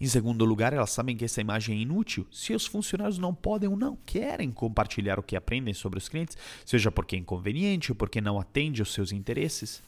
Em 0.00 0.06
segundo 0.06 0.44
lugar, 0.44 0.72
elas 0.72 0.90
sabem 0.90 1.16
que 1.16 1.24
essa 1.24 1.40
imagem 1.40 1.78
é 1.78 1.80
inútil 1.80 2.26
se 2.30 2.54
os 2.54 2.66
funcionários 2.66 3.18
não 3.18 3.34
podem 3.34 3.68
ou 3.68 3.76
não 3.76 3.96
querem 4.04 4.50
compartilhar 4.50 5.18
o 5.18 5.22
que 5.22 5.36
aprendem 5.36 5.74
sobre 5.74 5.98
os 5.98 6.08
clientes, 6.08 6.36
seja 6.64 6.90
porque 6.90 7.16
é 7.16 7.18
inconveniente 7.18 7.92
ou 7.92 7.96
porque 7.96 8.20
não 8.20 8.38
atende 8.38 8.80
aos 8.80 8.92
seus 8.92 9.12
interesses. 9.12 9.82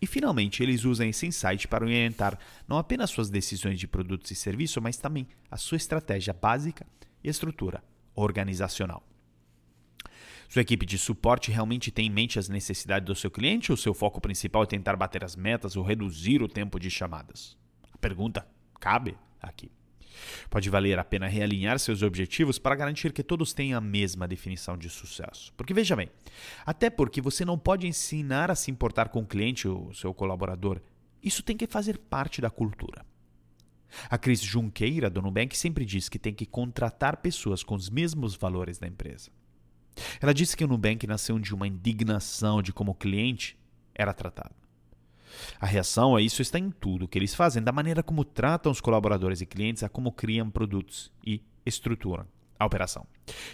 E 0.00 0.06
finalmente, 0.06 0.62
eles 0.62 0.84
usam 0.84 1.06
esse 1.06 1.26
insight 1.26 1.66
para 1.66 1.84
orientar 1.84 2.38
não 2.68 2.78
apenas 2.78 3.10
suas 3.10 3.28
decisões 3.28 3.80
de 3.80 3.88
produtos 3.88 4.30
e 4.30 4.34
serviços, 4.34 4.82
mas 4.82 4.96
também 4.96 5.26
a 5.50 5.56
sua 5.56 5.76
estratégia 5.76 6.32
básica 6.32 6.86
e 7.22 7.28
estrutura 7.28 7.82
organizacional. 8.14 9.02
Sua 10.48 10.62
equipe 10.62 10.86
de 10.86 10.96
suporte 10.96 11.50
realmente 11.50 11.90
tem 11.90 12.06
em 12.06 12.10
mente 12.10 12.38
as 12.38 12.48
necessidades 12.48 13.06
do 13.06 13.14
seu 13.14 13.30
cliente 13.30 13.70
ou 13.70 13.76
seu 13.76 13.92
foco 13.92 14.18
principal 14.18 14.62
é 14.62 14.66
tentar 14.66 14.96
bater 14.96 15.22
as 15.22 15.36
metas 15.36 15.76
ou 15.76 15.84
reduzir 15.84 16.42
o 16.42 16.48
tempo 16.48 16.80
de 16.80 16.90
chamadas? 16.90 17.54
A 17.92 17.98
pergunta 17.98 18.46
cabe 18.78 19.16
aqui. 19.40 19.70
Pode 20.50 20.68
valer 20.68 20.98
a 20.98 21.04
pena 21.04 21.28
realinhar 21.28 21.78
seus 21.78 22.02
objetivos 22.02 22.58
para 22.58 22.74
garantir 22.74 23.12
que 23.12 23.22
todos 23.22 23.52
tenham 23.52 23.78
a 23.78 23.80
mesma 23.80 24.26
definição 24.26 24.76
de 24.76 24.90
sucesso. 24.90 25.52
Porque 25.56 25.74
veja 25.74 25.94
bem, 25.94 26.10
até 26.66 26.90
porque 26.90 27.20
você 27.20 27.44
não 27.44 27.58
pode 27.58 27.86
ensinar 27.86 28.50
a 28.50 28.54
se 28.54 28.70
importar 28.70 29.08
com 29.08 29.20
o 29.20 29.26
cliente 29.26 29.68
ou 29.68 29.92
seu 29.94 30.12
colaborador. 30.12 30.80
Isso 31.22 31.42
tem 31.42 31.56
que 31.56 31.66
fazer 31.66 31.98
parte 31.98 32.40
da 32.40 32.50
cultura. 32.50 33.04
A 34.10 34.18
Cris 34.18 34.42
Junqueira, 34.42 35.08
do 35.08 35.22
Nubank, 35.22 35.56
sempre 35.56 35.84
diz 35.84 36.08
que 36.08 36.18
tem 36.18 36.34
que 36.34 36.44
contratar 36.44 37.18
pessoas 37.18 37.62
com 37.62 37.74
os 37.74 37.88
mesmos 37.88 38.34
valores 38.34 38.78
da 38.78 38.86
empresa. 38.86 39.30
Ela 40.20 40.34
disse 40.34 40.56
que 40.56 40.64
o 40.64 40.68
Nubank 40.68 41.06
nasceu 41.06 41.38
de 41.38 41.54
uma 41.54 41.66
indignação 41.66 42.62
de 42.62 42.72
como 42.72 42.92
o 42.92 42.94
cliente 42.94 43.58
era 43.94 44.12
tratado. 44.12 44.54
A 45.60 45.66
reação 45.66 46.16
a 46.16 46.22
isso 46.22 46.42
está 46.42 46.58
em 46.58 46.70
tudo 46.70 47.08
que 47.08 47.18
eles 47.18 47.34
fazem, 47.34 47.62
da 47.62 47.72
maneira 47.72 48.02
como 48.02 48.24
tratam 48.24 48.70
os 48.72 48.80
colaboradores 48.80 49.40
e 49.40 49.46
clientes, 49.46 49.82
a 49.82 49.88
como 49.88 50.12
criam 50.12 50.50
produtos 50.50 51.10
e 51.24 51.42
estruturam 51.64 52.26
a 52.58 52.66
operação. 52.66 53.06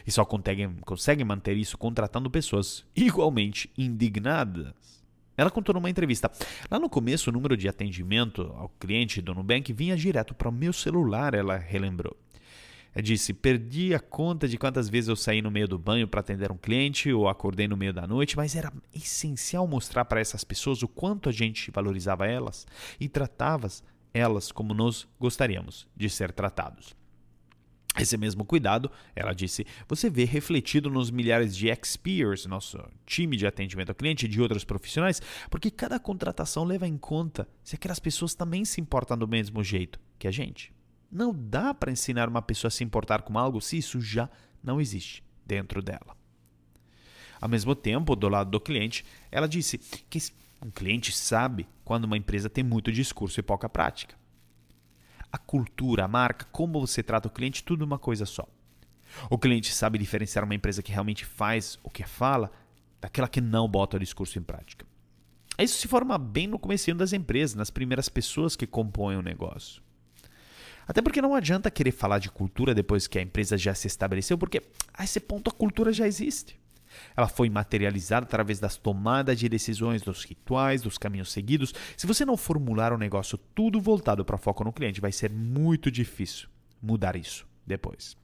E 0.06 0.10
só 0.10 0.24
conseguem, 0.24 0.74
conseguem 0.80 1.24
manter 1.24 1.56
isso 1.56 1.76
contratando 1.76 2.30
pessoas 2.30 2.84
igualmente 2.96 3.70
indignadas. 3.76 4.72
Ela 5.36 5.50
contou 5.50 5.74
numa 5.74 5.90
entrevista. 5.90 6.30
Lá 6.70 6.78
no 6.78 6.88
começo, 6.88 7.28
o 7.28 7.32
número 7.32 7.56
de 7.56 7.68
atendimento 7.68 8.42
ao 8.56 8.68
cliente 8.68 9.20
do 9.20 9.34
Nubank 9.34 9.72
vinha 9.72 9.96
direto 9.96 10.34
para 10.34 10.48
o 10.48 10.52
meu 10.52 10.72
celular, 10.72 11.34
ela 11.34 11.56
relembrou. 11.56 12.16
Disse: 13.02 13.34
Perdi 13.34 13.92
a 13.92 14.00
conta 14.00 14.46
de 14.46 14.56
quantas 14.56 14.88
vezes 14.88 15.08
eu 15.08 15.16
saí 15.16 15.42
no 15.42 15.50
meio 15.50 15.66
do 15.66 15.78
banho 15.78 16.06
para 16.06 16.20
atender 16.20 16.52
um 16.52 16.56
cliente 16.56 17.12
ou 17.12 17.28
acordei 17.28 17.66
no 17.66 17.76
meio 17.76 17.92
da 17.92 18.06
noite, 18.06 18.36
mas 18.36 18.54
era 18.54 18.72
essencial 18.94 19.66
mostrar 19.66 20.04
para 20.04 20.20
essas 20.20 20.44
pessoas 20.44 20.82
o 20.82 20.88
quanto 20.88 21.28
a 21.28 21.32
gente 21.32 21.70
valorizava 21.72 22.26
elas 22.26 22.66
e 23.00 23.08
tratava 23.08 23.68
elas 24.12 24.52
como 24.52 24.72
nós 24.72 25.08
gostaríamos 25.18 25.88
de 25.96 26.08
ser 26.08 26.30
tratados. 26.30 26.94
Esse 27.96 28.16
mesmo 28.16 28.44
cuidado, 28.44 28.90
ela 29.14 29.32
disse, 29.32 29.64
você 29.88 30.10
vê 30.10 30.24
refletido 30.24 30.90
nos 30.90 31.12
milhares 31.12 31.56
de 31.56 31.68
XPers, 31.72 32.44
nosso 32.44 32.78
time 33.06 33.36
de 33.36 33.46
atendimento 33.46 33.90
ao 33.90 33.94
cliente 33.94 34.26
e 34.26 34.28
de 34.28 34.40
outros 34.40 34.64
profissionais, 34.64 35.22
porque 35.48 35.70
cada 35.70 36.00
contratação 36.00 36.64
leva 36.64 36.88
em 36.88 36.98
conta 36.98 37.48
se 37.62 37.76
aquelas 37.76 38.00
pessoas 38.00 38.34
também 38.34 38.64
se 38.64 38.80
importam 38.80 39.16
do 39.16 39.28
mesmo 39.28 39.62
jeito 39.62 40.00
que 40.18 40.26
a 40.26 40.32
gente. 40.32 40.72
Não 41.14 41.32
dá 41.32 41.72
para 41.72 41.92
ensinar 41.92 42.28
uma 42.28 42.42
pessoa 42.42 42.66
a 42.66 42.72
se 42.72 42.82
importar 42.82 43.22
com 43.22 43.38
algo 43.38 43.60
se 43.60 43.78
isso 43.78 44.00
já 44.00 44.28
não 44.60 44.80
existe 44.80 45.22
dentro 45.46 45.80
dela. 45.80 46.16
Ao 47.40 47.48
mesmo 47.48 47.72
tempo, 47.76 48.16
do 48.16 48.28
lado 48.28 48.50
do 48.50 48.60
cliente, 48.60 49.04
ela 49.30 49.46
disse 49.46 49.78
que 49.78 50.18
um 50.60 50.72
cliente 50.72 51.12
sabe 51.12 51.68
quando 51.84 52.02
uma 52.06 52.16
empresa 52.16 52.50
tem 52.50 52.64
muito 52.64 52.90
discurso 52.90 53.38
e 53.38 53.44
pouca 53.44 53.68
prática. 53.68 54.16
A 55.30 55.38
cultura, 55.38 56.04
a 56.04 56.08
marca, 56.08 56.46
como 56.50 56.80
você 56.80 57.00
trata 57.00 57.28
o 57.28 57.30
cliente, 57.30 57.62
tudo 57.62 57.84
uma 57.84 57.98
coisa 57.98 58.26
só. 58.26 58.48
O 59.30 59.38
cliente 59.38 59.72
sabe 59.72 59.98
diferenciar 60.00 60.44
uma 60.44 60.54
empresa 60.56 60.82
que 60.82 60.90
realmente 60.90 61.24
faz 61.24 61.78
o 61.84 61.90
que 61.90 62.02
fala 62.02 62.50
daquela 63.00 63.28
que 63.28 63.40
não 63.40 63.68
bota 63.68 63.98
o 63.98 64.00
discurso 64.00 64.36
em 64.36 64.42
prática. 64.42 64.84
Isso 65.60 65.78
se 65.78 65.86
forma 65.86 66.18
bem 66.18 66.48
no 66.48 66.58
começo 66.58 66.92
das 66.94 67.12
empresas, 67.12 67.54
nas 67.54 67.70
primeiras 67.70 68.08
pessoas 68.08 68.56
que 68.56 68.66
compõem 68.66 69.16
o 69.16 69.22
negócio. 69.22 69.80
Até 70.86 71.00
porque 71.00 71.22
não 71.22 71.34
adianta 71.34 71.70
querer 71.70 71.92
falar 71.92 72.18
de 72.18 72.30
cultura 72.30 72.74
depois 72.74 73.06
que 73.06 73.18
a 73.18 73.22
empresa 73.22 73.56
já 73.56 73.74
se 73.74 73.86
estabeleceu, 73.86 74.36
porque 74.36 74.62
a 74.92 75.04
esse 75.04 75.20
ponto 75.20 75.50
a 75.50 75.52
cultura 75.52 75.92
já 75.92 76.06
existe. 76.06 76.58
Ela 77.16 77.28
foi 77.28 77.50
materializada 77.50 78.24
através 78.24 78.60
das 78.60 78.76
tomadas 78.76 79.38
de 79.38 79.48
decisões, 79.48 80.02
dos 80.02 80.24
rituais, 80.24 80.82
dos 80.82 80.98
caminhos 80.98 81.32
seguidos. 81.32 81.74
Se 81.96 82.06
você 82.06 82.24
não 82.24 82.36
formular 82.36 82.92
um 82.92 82.98
negócio 82.98 83.38
tudo 83.54 83.80
voltado 83.80 84.24
para 84.24 84.38
foco 84.38 84.64
no 84.64 84.72
cliente, 84.72 85.00
vai 85.00 85.12
ser 85.12 85.30
muito 85.30 85.90
difícil 85.90 86.48
mudar 86.80 87.16
isso 87.16 87.46
depois. 87.66 88.16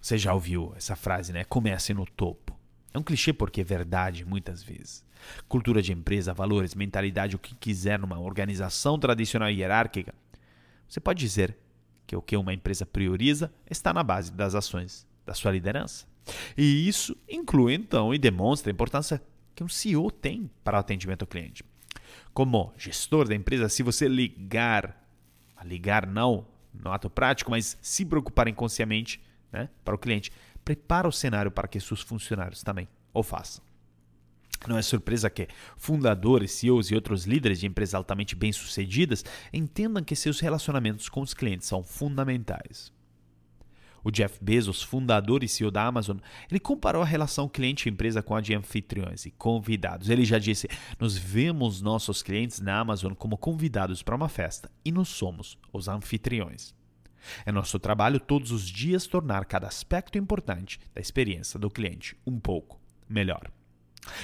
Você 0.00 0.18
já 0.18 0.34
ouviu 0.34 0.72
essa 0.76 0.96
frase, 0.96 1.32
né? 1.32 1.44
Comece 1.44 1.94
no 1.94 2.04
topo. 2.04 2.58
É 2.92 2.98
um 2.98 3.02
clichê 3.02 3.32
porque 3.32 3.60
é 3.60 3.64
verdade 3.64 4.24
muitas 4.24 4.62
vezes. 4.62 5.04
Cultura 5.48 5.80
de 5.80 5.92
empresa, 5.92 6.34
valores, 6.34 6.74
mentalidade, 6.74 7.36
o 7.36 7.38
que 7.38 7.54
quiser 7.54 7.98
numa 7.98 8.18
organização 8.18 8.98
tradicional 8.98 9.48
e 9.48 9.60
hierárquica 9.60 10.11
você 10.92 11.00
pode 11.00 11.20
dizer 11.20 11.56
que 12.06 12.14
o 12.14 12.20
que 12.20 12.36
uma 12.36 12.52
empresa 12.52 12.84
prioriza 12.84 13.50
está 13.70 13.94
na 13.94 14.02
base 14.02 14.30
das 14.30 14.54
ações 14.54 15.06
da 15.24 15.32
sua 15.32 15.50
liderança. 15.50 16.06
E 16.54 16.86
isso 16.86 17.16
inclui 17.26 17.72
então 17.72 18.12
e 18.12 18.18
demonstra 18.18 18.70
a 18.70 18.74
importância 18.74 19.22
que 19.54 19.64
um 19.64 19.68
CEO 19.68 20.10
tem 20.10 20.50
para 20.62 20.76
o 20.76 20.80
atendimento 20.80 21.22
ao 21.22 21.26
cliente. 21.26 21.64
Como 22.34 22.74
gestor 22.76 23.26
da 23.26 23.34
empresa, 23.34 23.70
se 23.70 23.82
você 23.82 24.06
ligar, 24.06 25.02
ligar 25.64 26.06
não 26.06 26.46
no 26.74 26.92
ato 26.92 27.08
prático, 27.08 27.50
mas 27.50 27.78
se 27.80 28.04
preocupar 28.04 28.46
inconscientemente 28.46 29.18
né, 29.50 29.70
para 29.82 29.94
o 29.94 29.98
cliente, 29.98 30.30
prepara 30.62 31.08
o 31.08 31.12
cenário 31.12 31.50
para 31.50 31.68
que 31.68 31.80
seus 31.80 32.02
funcionários 32.02 32.62
também 32.62 32.86
o 33.14 33.22
façam. 33.22 33.64
Não 34.66 34.78
é 34.78 34.82
surpresa 34.82 35.28
que 35.28 35.48
fundadores, 35.76 36.52
CEOs 36.52 36.90
e 36.90 36.94
outros 36.94 37.24
líderes 37.24 37.60
de 37.60 37.66
empresas 37.66 37.94
altamente 37.94 38.36
bem-sucedidas 38.36 39.24
entendam 39.52 40.02
que 40.02 40.14
seus 40.14 40.40
relacionamentos 40.40 41.08
com 41.08 41.20
os 41.20 41.34
clientes 41.34 41.66
são 41.66 41.82
fundamentais. 41.82 42.92
O 44.04 44.10
Jeff 44.10 44.38
Bezos, 44.42 44.82
fundador 44.82 45.44
e 45.44 45.48
CEO 45.48 45.70
da 45.70 45.84
Amazon, 45.84 46.18
ele 46.50 46.58
comparou 46.58 47.02
a 47.02 47.06
relação 47.06 47.48
cliente-empresa 47.48 48.22
com 48.22 48.34
a 48.34 48.40
de 48.40 48.52
anfitriões 48.52 49.26
e 49.26 49.30
convidados. 49.30 50.08
Ele 50.08 50.24
já 50.24 50.38
disse: 50.38 50.68
Nós 50.98 51.16
vemos 51.16 51.80
nossos 51.80 52.20
clientes 52.22 52.60
na 52.60 52.80
Amazon 52.80 53.14
como 53.14 53.38
convidados 53.38 54.02
para 54.02 54.16
uma 54.16 54.28
festa 54.28 54.70
e 54.84 54.90
nós 54.90 55.08
somos 55.08 55.56
os 55.72 55.86
anfitriões. 55.86 56.74
É 57.46 57.52
nosso 57.52 57.78
trabalho 57.78 58.18
todos 58.18 58.50
os 58.50 58.68
dias 58.68 59.06
tornar 59.06 59.44
cada 59.44 59.68
aspecto 59.68 60.18
importante 60.18 60.80
da 60.92 61.00
experiência 61.00 61.58
do 61.58 61.70
cliente 61.70 62.16
um 62.26 62.40
pouco 62.40 62.80
melhor. 63.08 63.48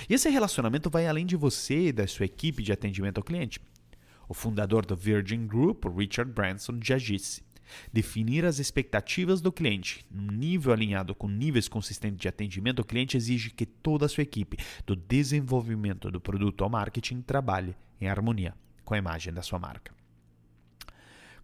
E 0.08 0.14
esse 0.14 0.28
relacionamento 0.28 0.90
vai 0.90 1.06
além 1.06 1.26
de 1.26 1.36
você 1.36 1.88
e 1.88 1.92
da 1.92 2.06
sua 2.06 2.26
equipe 2.26 2.62
de 2.62 2.72
atendimento 2.72 3.18
ao 3.18 3.24
cliente. 3.24 3.60
O 4.28 4.34
fundador 4.34 4.84
do 4.84 4.96
Virgin 4.96 5.46
Group, 5.46 5.84
Richard 5.86 6.30
Branson, 6.32 6.78
já 6.82 6.98
disse: 6.98 7.42
definir 7.92 8.44
as 8.44 8.58
expectativas 8.58 9.40
do 9.40 9.52
cliente 9.52 10.04
num 10.10 10.32
nível 10.32 10.72
alinhado 10.72 11.14
com 11.14 11.28
níveis 11.28 11.68
consistentes 11.68 12.18
de 12.18 12.28
atendimento 12.28 12.80
ao 12.80 12.84
cliente 12.84 13.16
exige 13.16 13.50
que 13.50 13.66
toda 13.66 14.06
a 14.06 14.08
sua 14.08 14.22
equipe, 14.22 14.58
do 14.86 14.96
desenvolvimento 14.96 16.10
do 16.10 16.20
produto 16.20 16.64
ao 16.64 16.70
marketing, 16.70 17.22
trabalhe 17.22 17.76
em 18.00 18.08
harmonia 18.08 18.54
com 18.84 18.94
a 18.94 18.98
imagem 18.98 19.32
da 19.32 19.42
sua 19.42 19.58
marca. 19.58 19.92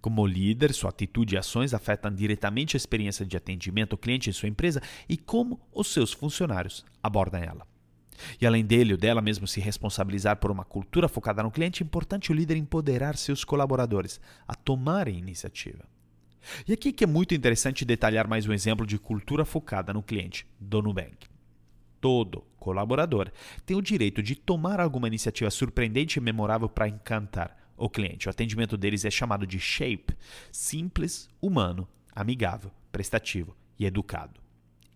Como 0.00 0.26
líder, 0.26 0.74
sua 0.74 0.90
atitude 0.90 1.34
e 1.34 1.38
ações 1.38 1.72
afetam 1.72 2.14
diretamente 2.14 2.76
a 2.76 2.78
experiência 2.78 3.24
de 3.24 3.36
atendimento 3.38 3.92
ao 3.92 3.98
cliente 3.98 4.28
em 4.28 4.32
sua 4.34 4.48
empresa 4.48 4.82
e 5.08 5.16
como 5.16 5.58
os 5.72 5.88
seus 5.88 6.12
funcionários 6.12 6.84
abordam 7.02 7.42
ela. 7.42 7.73
E 8.40 8.46
além 8.46 8.64
dele 8.64 8.92
ou 8.92 8.98
dela 8.98 9.20
mesmo 9.20 9.46
se 9.46 9.60
responsabilizar 9.60 10.36
por 10.36 10.50
uma 10.50 10.64
cultura 10.64 11.08
focada 11.08 11.42
no 11.42 11.50
cliente, 11.50 11.82
é 11.82 11.86
importante 11.86 12.30
o 12.30 12.34
líder 12.34 12.56
empoderar 12.56 13.16
seus 13.16 13.44
colaboradores 13.44 14.20
a 14.46 14.54
tomarem 14.54 15.18
iniciativa. 15.18 15.84
E 16.68 16.72
aqui 16.72 16.92
que 16.92 17.04
é 17.04 17.06
muito 17.06 17.34
interessante 17.34 17.84
detalhar 17.84 18.28
mais 18.28 18.46
um 18.46 18.52
exemplo 18.52 18.86
de 18.86 18.98
cultura 18.98 19.44
focada 19.44 19.92
no 19.92 20.02
cliente 20.02 20.46
do 20.60 20.82
Nubank. 20.82 21.26
Todo 22.00 22.44
colaborador 22.58 23.30
tem 23.64 23.76
o 23.76 23.82
direito 23.82 24.22
de 24.22 24.34
tomar 24.34 24.78
alguma 24.78 25.08
iniciativa 25.08 25.50
surpreendente 25.50 26.18
e 26.18 26.22
memorável 26.22 26.68
para 26.68 26.88
encantar 26.88 27.56
o 27.76 27.88
cliente. 27.88 28.28
O 28.28 28.30
atendimento 28.30 28.76
deles 28.76 29.04
é 29.04 29.10
chamado 29.10 29.46
de 29.46 29.58
SHAPE 29.58 30.14
simples, 30.52 31.28
humano, 31.40 31.88
amigável, 32.14 32.70
prestativo 32.92 33.56
e 33.78 33.86
educado. 33.86 34.43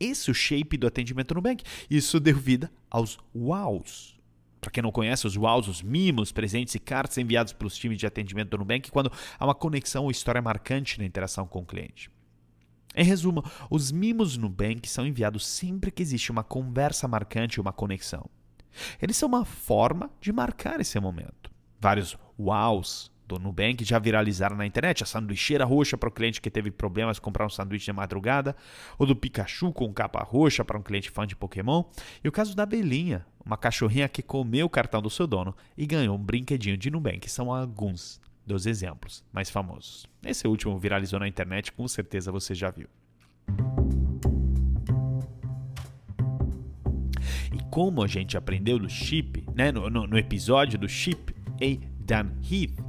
Esse 0.00 0.31
é 0.31 0.33
o 0.33 0.35
shape 0.35 0.76
do 0.76 0.87
atendimento 0.87 1.35
no 1.35 1.38
Nubank. 1.38 1.64
Isso 1.90 2.21
deu 2.21 2.37
vida 2.37 2.71
aos 2.90 3.19
wows. 3.35 4.19
Para 4.61 4.71
quem 4.71 4.83
não 4.83 4.90
conhece, 4.90 5.26
os 5.26 5.37
wows, 5.37 5.69
os 5.69 5.83
mimos, 5.83 6.33
presentes 6.33 6.75
e 6.75 6.78
cartas 6.78 7.19
enviados 7.19 7.52
pelos 7.52 7.76
times 7.76 7.99
de 7.99 8.07
atendimento 8.07 8.50
do 8.50 8.59
Nubank 8.59 8.90
quando 8.90 9.12
há 9.38 9.45
uma 9.45 9.55
conexão 9.55 10.05
ou 10.05 10.11
história 10.11 10.43
marcante 10.43 10.99
na 10.99 11.05
interação 11.05 11.47
com 11.47 11.61
o 11.61 11.67
cliente. 11.67 12.11
Em 12.95 13.05
resumo, 13.05 13.45
os 13.71 13.93
mimos 13.93 14.37
Nubank 14.37 14.88
são 14.88 15.07
enviados 15.07 15.47
sempre 15.47 15.90
que 15.90 16.02
existe 16.02 16.33
uma 16.33 16.43
conversa 16.43 17.07
marcante 17.07 17.61
ou 17.61 17.62
uma 17.64 17.73
conexão. 17.73 18.28
Eles 19.00 19.17
são 19.17 19.28
uma 19.28 19.45
forma 19.45 20.11
de 20.21 20.33
marcar 20.33 20.81
esse 20.81 20.99
momento. 20.99 21.50
Vários 21.81 22.17
wows 22.38 23.11
do 23.28 23.38
Nubank 23.38 23.85
já 23.85 23.99
viralizaram 23.99 24.56
na 24.56 24.66
internet. 24.66 25.02
A 25.02 25.06
sanduicheira 25.06 25.64
roxa 25.64 25.99
para 25.99 26.08
o 26.08 26.12
cliente 26.12 26.40
que 26.40 26.50
teve 26.50 26.70
problemas 26.70 27.18
comprar 27.18 27.44
um 27.44 27.50
sanduíche 27.50 27.85
de 27.85 27.92
madrugada. 27.92 28.56
Ou 28.99 29.06
do 29.06 29.14
Pikachu 29.14 29.73
com 29.73 29.92
capa 29.92 30.23
roxa 30.23 30.64
para 30.64 30.78
um 30.78 30.82
cliente 30.82 31.11
fã 31.11 31.26
de 31.26 31.37
Pokémon. 31.37 31.85
E 32.25 32.28
o 32.28 32.32
caso 32.32 32.56
da 32.56 32.64
Belinha, 32.64 33.26
uma 33.44 33.58
cachorrinha 33.58 34.08
que 34.08 34.23
comeu 34.23 34.66
o 34.66 34.70
cartão 34.70 35.02
do 35.02 35.11
seu 35.11 35.26
dono 35.26 35.54
e 35.76 35.87
ganhou 35.87 36.16
um 36.16 36.23
brinquedinho 36.23 36.76
de 36.76 36.90
Nubank. 36.90 37.30
São 37.30 37.52
alguns 37.52 38.20
dos 38.47 38.64
exemplos 38.64 39.23
mais 39.30 39.50
famosos. 39.50 40.06
Esse 40.25 40.49
último 40.49 40.78
viralizou 40.78 41.20
na 41.20 41.28
internet, 41.28 41.70
com 41.70 41.87
certeza 41.87 42.32
você 42.32 42.54
já 42.54 42.70
viu. 42.70 42.88
E 47.52 47.62
como 47.70 48.02
a 48.02 48.06
gente 48.06 48.38
aprendeu 48.38 48.78
do 48.78 48.88
Chip, 48.88 49.44
né, 49.54 49.70
no, 49.70 49.90
no, 49.90 50.06
no 50.06 50.18
episódio 50.18 50.78
do 50.78 50.88
Chip 50.88 51.35
A. 51.61 51.99
Dan 52.00 52.30
Heath, 52.42 52.88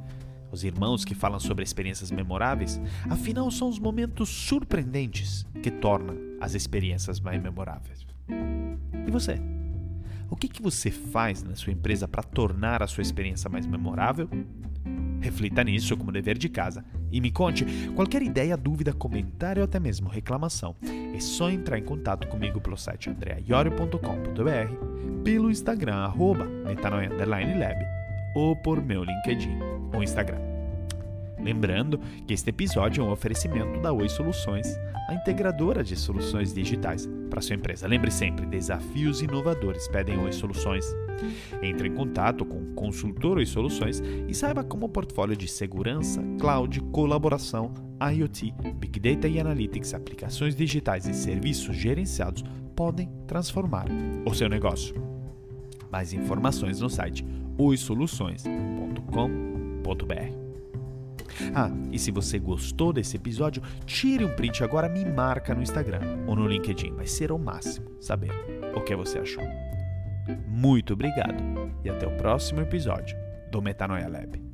os 0.50 0.64
irmãos 0.64 1.04
que 1.04 1.14
falam 1.14 1.38
sobre 1.38 1.64
experiências 1.64 2.10
memoráveis, 2.10 2.80
afinal 3.08 3.50
são 3.50 3.68
os 3.68 3.78
momentos 3.78 4.28
surpreendentes 4.28 5.46
que 5.62 5.70
tornam 5.70 6.16
as 6.40 6.54
experiências 6.54 7.20
mais 7.20 7.42
memoráveis. 7.42 8.06
E 9.06 9.10
você? 9.10 9.40
O 10.30 10.36
que, 10.36 10.48
que 10.48 10.62
você 10.62 10.90
faz 10.90 11.42
na 11.42 11.56
sua 11.56 11.72
empresa 11.72 12.06
para 12.06 12.22
tornar 12.22 12.82
a 12.82 12.86
sua 12.86 13.02
experiência 13.02 13.50
mais 13.50 13.66
memorável? 13.66 14.28
Reflita 15.20 15.62
nisso 15.62 15.96
como 15.96 16.12
dever 16.12 16.38
de 16.38 16.48
casa 16.48 16.84
e 17.10 17.20
me 17.20 17.30
conte 17.30 17.66
qualquer 17.94 18.22
ideia, 18.22 18.56
dúvida, 18.56 18.92
comentário 18.92 19.60
ou 19.60 19.64
até 19.64 19.78
mesmo 19.78 20.08
reclamação. 20.08 20.74
É 21.14 21.20
só 21.20 21.50
entrar 21.50 21.78
em 21.78 21.84
contato 21.84 22.26
comigo 22.28 22.60
pelo 22.60 22.76
site 22.76 23.10
andreaiorio.com.br, 23.10 25.24
pelo 25.24 25.50
Instagram 25.50 25.96
arroba 25.96 26.46
metanoia_lab 26.46 27.89
ou 28.34 28.56
por 28.56 28.82
meu 28.82 29.04
LinkedIn 29.04 29.58
ou 29.92 30.02
Instagram. 30.02 30.50
Lembrando 31.42 31.98
que 32.26 32.34
este 32.34 32.50
episódio 32.50 33.02
é 33.02 33.06
um 33.06 33.10
oferecimento 33.10 33.80
da 33.80 33.92
Oi 33.92 34.08
Soluções, 34.08 34.78
a 35.08 35.14
integradora 35.14 35.82
de 35.82 35.96
soluções 35.96 36.52
digitais 36.52 37.08
para 37.30 37.40
sua 37.40 37.56
empresa. 37.56 37.88
Lembre 37.88 38.10
sempre, 38.10 38.44
desafios 38.46 39.22
inovadores 39.22 39.88
pedem 39.88 40.18
Oi 40.18 40.32
Soluções. 40.32 40.84
Entre 41.62 41.88
em 41.88 41.94
contato 41.94 42.44
com 42.44 42.58
o 42.58 42.74
consultor 42.74 43.38
Oi 43.38 43.46
Soluções 43.46 44.02
e 44.28 44.34
saiba 44.34 44.62
como 44.62 44.86
o 44.86 44.88
portfólio 44.88 45.36
de 45.36 45.48
segurança, 45.48 46.22
cloud, 46.38 46.80
colaboração, 46.92 47.72
IoT, 48.00 48.54
Big 48.76 49.00
Data 49.00 49.26
e 49.26 49.40
Analytics, 49.40 49.94
aplicações 49.94 50.54
digitais 50.54 51.06
e 51.06 51.14
serviços 51.14 51.74
gerenciados 51.74 52.44
podem 52.76 53.10
transformar 53.26 53.86
o 54.26 54.34
seu 54.34 54.48
negócio. 54.48 54.94
Mais 55.90 56.12
informações 56.12 56.80
no 56.80 56.88
site 56.88 57.24
oisoluções.com.br. 57.60 60.40
Ah, 61.54 61.70
e 61.90 61.98
se 61.98 62.10
você 62.10 62.38
gostou 62.38 62.92
desse 62.92 63.16
episódio, 63.16 63.62
tire 63.86 64.24
um 64.24 64.34
print 64.34 64.62
agora, 64.62 64.88
me 64.88 65.04
marca 65.04 65.54
no 65.54 65.62
Instagram 65.62 66.00
ou 66.26 66.36
no 66.36 66.46
LinkedIn. 66.46 66.94
Vai 66.94 67.06
ser 67.06 67.32
o 67.32 67.38
máximo 67.38 67.90
saber 68.00 68.30
o 68.74 68.80
que 68.82 68.94
você 68.94 69.18
achou. 69.18 69.44
Muito 70.46 70.92
obrigado 70.92 71.42
e 71.84 71.90
até 71.90 72.06
o 72.06 72.16
próximo 72.16 72.60
episódio 72.60 73.16
do 73.50 73.60
Metanoia 73.60 74.08
Lab. 74.08 74.49